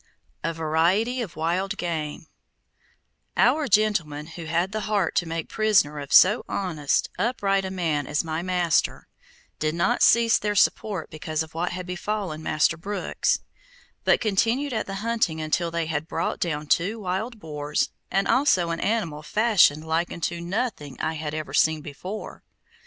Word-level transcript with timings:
A 0.43 0.51
VARIETY 0.51 1.21
OF 1.21 1.35
WILD 1.35 1.77
GAME 1.77 2.25
Our 3.37 3.67
gentlemen 3.67 4.25
who 4.25 4.45
had 4.45 4.71
the 4.71 4.79
heart 4.89 5.13
to 5.17 5.27
make 5.27 5.47
prisoner 5.47 5.99
of 5.99 6.11
so 6.11 6.43
honest, 6.49 7.11
upright 7.19 7.65
a 7.65 7.69
man 7.69 8.07
as 8.07 8.23
my 8.23 8.41
master, 8.41 9.07
did 9.59 9.75
not 9.75 10.01
cease 10.01 10.39
their 10.39 10.55
sport 10.55 11.11
because 11.11 11.43
of 11.43 11.53
what 11.53 11.73
had 11.73 11.85
befallen 11.85 12.41
Master 12.41 12.77
Brookes, 12.77 13.41
but 14.03 14.19
continued 14.19 14.73
at 14.73 14.87
the 14.87 14.95
hunting 15.05 15.39
until 15.39 15.69
they 15.69 15.85
had 15.85 16.07
brought 16.07 16.39
down 16.39 16.65
two 16.65 16.99
wild 16.99 17.39
boars 17.39 17.91
and 18.09 18.27
also 18.27 18.71
an 18.71 18.79
animal 18.79 19.21
fashioned 19.21 19.85
like 19.85 20.11
unto 20.11 20.41
nothing 20.41 20.99
I 20.99 21.13
had 21.13 21.35
ever 21.35 21.53
seen 21.53 21.81
before. 21.81 22.43